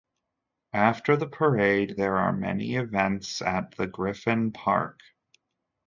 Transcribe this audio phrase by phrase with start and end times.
[0.73, 4.99] After the parade, there are many events at the Griffin Park.